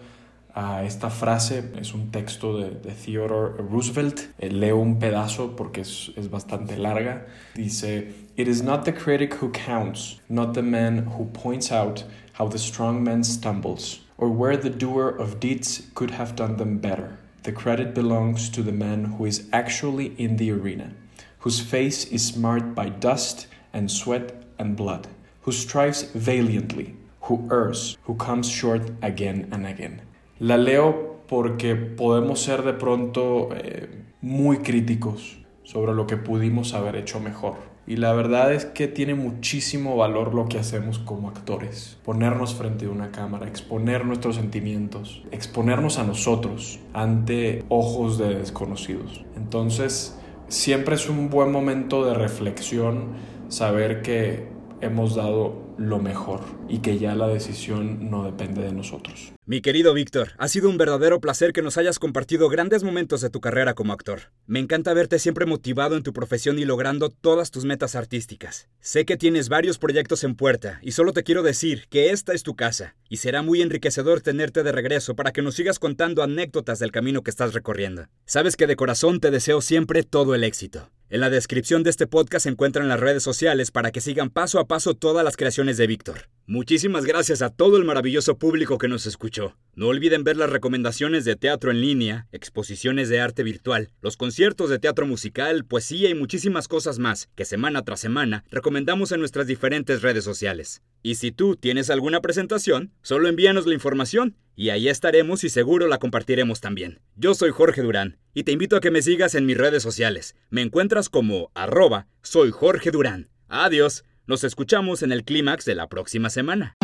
a 0.54 0.84
esta 0.84 1.10
frase, 1.10 1.64
es 1.80 1.94
un 1.94 2.12
texto 2.12 2.58
de, 2.58 2.72
Theodore 2.92 3.62
Roosevelt, 3.62 4.32
eh, 4.38 4.50
leo 4.50 4.76
un 4.76 5.00
pedazo 5.00 5.56
porque 5.56 5.80
es, 5.80 6.12
es 6.18 6.30
bastante 6.30 6.76
larga, 6.76 7.26
dice, 7.56 8.12
It 8.36 8.50
is 8.50 8.62
not 8.62 8.84
the 8.84 8.94
critic 8.94 9.36
who 9.42 9.50
counts, 9.54 10.20
not 10.28 10.56
the 10.56 10.62
man 10.62 11.08
who 11.18 11.32
points 11.32 11.72
out 11.72 12.04
how 12.34 12.50
the 12.50 12.58
strong 12.58 13.02
man 13.02 13.24
stumbles, 13.24 14.02
or 14.18 14.30
where 14.30 14.58
the 14.58 14.70
doer 14.70 15.08
of 15.08 15.40
deeds 15.40 15.90
could 15.94 16.12
have 16.12 16.36
done 16.36 16.58
them 16.58 16.80
better. 16.80 17.18
The 17.44 17.54
credit 17.54 17.94
belongs 17.94 18.50
to 18.50 18.62
the 18.62 18.74
man 18.74 19.16
who 19.18 19.24
is 19.24 19.48
actually 19.54 20.16
in 20.18 20.36
the 20.36 20.52
arena, 20.52 20.92
whose 21.40 21.62
face 21.62 22.04
is 22.12 22.36
marred 22.36 22.76
by 22.76 22.90
dust 22.90 23.48
and 23.72 23.90
sweat 23.90 24.34
and 24.60 24.76
blood, 24.76 25.08
who 25.48 25.54
strives 25.54 26.12
valiantly, 26.14 26.94
who 27.22 27.48
errs, 27.50 27.98
who 28.06 28.16
comes 28.16 28.50
short 28.50 28.92
again 29.02 29.48
and 29.54 29.66
again. 29.66 30.02
La 30.40 30.58
leo 30.58 31.22
porque 31.28 31.76
podemos 31.76 32.42
ser 32.42 32.64
de 32.64 32.74
pronto 32.74 33.50
eh, 33.54 33.88
muy 34.22 34.58
críticos 34.58 35.38
sobre 35.64 35.94
lo 35.94 36.06
que 36.06 36.18
pudimos 36.18 36.74
haber 36.74 36.98
hecho 36.98 37.22
mejor. 37.22 37.56
Y 37.88 37.96
la 37.96 38.12
verdad 38.12 38.52
es 38.52 38.66
que 38.66 38.90
tiene 38.90 39.16
muchísimo 39.16 39.96
valor 39.96 40.36
lo 40.36 40.50
que 40.50 40.60
hacemos 40.60 41.00
como 41.00 41.30
actores. 41.30 41.98
Ponernos 42.04 42.54
frente 42.54 42.88
a 42.88 42.90
una 42.90 43.12
cámara, 43.12 43.48
exponer 43.48 44.04
nuestros 44.04 44.36
sentimientos, 44.36 45.24
exponernos 45.32 45.98
a 45.98 46.04
nosotros 46.04 46.82
ante 46.92 47.64
ojos 47.70 48.18
de 48.18 48.36
desconocidos. 48.36 49.24
Entonces, 49.38 50.20
siempre 50.50 50.96
es 50.96 51.08
un 51.08 51.30
buen 51.30 51.54
momento 51.54 52.06
de 52.06 52.14
reflexión 52.14 53.14
saber 53.48 54.02
que 54.02 54.57
hemos 54.82 55.16
dado 55.16 55.68
lo 55.78 56.00
mejor 56.00 56.42
y 56.68 56.80
que 56.80 56.98
ya 56.98 57.16
la 57.16 57.28
decisión 57.28 58.10
no 58.10 58.24
depende 58.24 58.62
de 58.64 58.72
nosotros. 58.72 59.34
Mi 59.46 59.62
querido 59.62 59.94
Víctor, 59.94 60.32
ha 60.38 60.48
sido 60.48 60.70
un 60.70 60.78
verdadero 60.78 61.22
placer 61.22 61.54
que 61.54 61.62
nos 61.62 61.78
hayas 61.78 62.00
compartido 62.00 62.50
grandes 62.50 62.84
momentos 62.84 63.22
de 63.22 63.30
tu 63.30 63.40
carrera 63.40 63.76
como 63.76 63.94
actor. 63.94 64.34
Me 64.46 64.60
encanta 64.60 64.94
verte 64.94 65.20
siempre 65.20 65.46
motivado 65.46 65.96
en 65.96 66.04
tu 66.04 66.12
profesión 66.12 66.60
y 66.60 66.66
logrando 66.66 67.10
todas 67.10 67.52
tus 67.52 67.64
metas 67.64 67.96
artísticas. 67.96 68.68
Sé 68.80 69.06
que 69.06 69.16
tienes 69.16 69.48
varios 69.48 69.78
proyectos 69.78 70.24
en 70.24 70.36
puerta 70.36 70.80
y 70.82 70.92
solo 70.92 71.14
te 71.14 71.24
quiero 71.24 71.44
decir 71.44 71.86
que 71.90 72.10
esta 72.10 72.34
es 72.34 72.44
tu 72.44 72.56
casa 72.56 72.96
y 73.08 73.18
será 73.18 73.42
muy 73.42 73.62
enriquecedor 73.62 74.22
tenerte 74.22 74.64
de 74.64 74.72
regreso 74.72 75.16
para 75.16 75.32
que 75.32 75.42
nos 75.42 75.56
sigas 75.56 75.80
contando 75.80 76.24
anécdotas 76.24 76.80
del 76.80 76.92
camino 76.92 77.22
que 77.22 77.32
estás 77.32 77.54
recorriendo. 77.54 78.08
Sabes 78.26 78.58
que 78.58 78.68
de 78.68 78.76
corazón 78.76 79.20
te 79.20 79.32
deseo 79.32 79.62
siempre 79.62 80.04
todo 80.04 80.36
el 80.36 80.44
éxito. 80.44 80.90
En 81.10 81.22
la 81.22 81.30
descripción 81.30 81.84
de 81.84 81.90
este 81.90 82.06
podcast 82.06 82.44
se 82.44 82.50
encuentran 82.50 82.90
las 82.90 83.00
redes 83.00 83.24
sociales 83.24 83.72
para 83.72 83.92
que 83.92 84.02
sigan 84.02 84.30
paso 84.30 84.60
a 84.60 84.68
paso 84.68 84.94
todas 84.94 85.24
las 85.24 85.38
creaciones 85.38 85.78
de 85.78 85.88
Víctor. 85.88 86.28
Muchísimas 86.50 87.04
gracias 87.04 87.42
a 87.42 87.50
todo 87.50 87.76
el 87.76 87.84
maravilloso 87.84 88.38
público 88.38 88.78
que 88.78 88.88
nos 88.88 89.06
escuchó. 89.06 89.58
No 89.76 89.88
olviden 89.88 90.24
ver 90.24 90.38
las 90.38 90.50
recomendaciones 90.50 91.26
de 91.26 91.36
teatro 91.36 91.72
en 91.72 91.82
línea, 91.82 92.26
exposiciones 92.32 93.10
de 93.10 93.20
arte 93.20 93.44
virtual, 93.44 93.92
los 94.00 94.16
conciertos 94.16 94.70
de 94.70 94.80
teatro 94.80 95.06
musical, 95.06 95.66
poesía 95.66 96.10
y 96.10 96.16
muchísimas 96.16 96.70
cosas 96.70 97.00
más 97.00 97.28
que 97.36 97.44
semana 97.44 97.82
tras 97.82 98.00
semana 98.00 98.46
recomendamos 98.50 99.12
en 99.12 99.20
nuestras 99.20 99.46
diferentes 99.46 100.02
redes 100.02 100.24
sociales. 100.24 100.82
Y 101.04 101.16
si 101.16 101.34
tú 101.34 101.58
tienes 101.58 101.90
alguna 101.90 102.22
presentación, 102.22 102.94
solo 103.02 103.28
envíanos 103.28 103.68
la 103.68 103.74
información 103.74 104.38
y 104.56 104.70
ahí 104.70 104.88
estaremos 104.88 105.44
y 105.44 105.50
seguro 105.50 105.88
la 105.88 105.98
compartiremos 105.98 106.62
también. 106.62 107.02
Yo 107.18 107.34
soy 107.34 107.52
Jorge 107.52 107.82
Durán 107.82 108.20
y 108.34 108.44
te 108.44 108.54
invito 108.54 108.78
a 108.78 108.80
que 108.80 108.90
me 108.90 109.02
sigas 109.02 109.36
en 109.36 109.46
mis 109.46 109.58
redes 109.58 109.84
sociales. 109.84 110.34
Me 110.50 110.62
encuentras 110.62 111.10
como 111.10 111.52
arroba 111.56 112.08
soy 112.22 112.52
Jorge 112.52 112.92
Durán. 112.92 113.32
Adiós. 113.50 114.06
Nos 114.28 114.44
escuchamos 114.44 115.04
en 115.04 115.14
el 115.14 115.24
clímax 115.24 115.64
de 115.64 115.74
la 115.74 115.88
próxima 115.88 116.30
semana. 116.30 116.76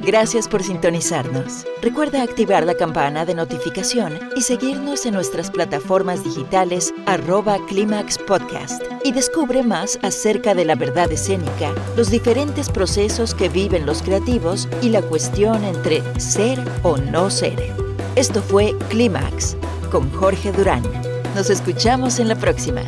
Gracias 0.00 0.48
por 0.48 0.62
sintonizarnos. 0.62 1.66
Recuerda 1.82 2.22
activar 2.22 2.64
la 2.64 2.74
campana 2.74 3.26
de 3.26 3.34
notificación 3.34 4.18
y 4.36 4.40
seguirnos 4.40 5.04
en 5.04 5.12
nuestras 5.12 5.50
plataformas 5.50 6.24
digitales 6.24 6.94
arroba 7.04 7.58
Clímax 7.66 8.16
Podcast 8.18 8.82
y 9.04 9.12
descubre 9.12 9.62
más 9.62 9.98
acerca 10.02 10.54
de 10.54 10.64
la 10.64 10.76
verdad 10.76 11.12
escénica, 11.12 11.74
los 11.94 12.10
diferentes 12.10 12.70
procesos 12.70 13.34
que 13.34 13.50
viven 13.50 13.84
los 13.84 14.00
creativos 14.00 14.66
y 14.80 14.88
la 14.88 15.02
cuestión 15.02 15.62
entre 15.64 16.02
ser 16.18 16.58
o 16.82 16.96
no 16.96 17.28
ser. 17.28 17.58
Esto 18.16 18.40
fue 18.40 18.74
Clímax 18.88 19.58
con 19.90 20.10
Jorge 20.10 20.52
Durán. 20.52 20.82
Nos 21.34 21.50
escuchamos 21.50 22.18
en 22.18 22.28
la 22.28 22.36
próxima. 22.36 22.82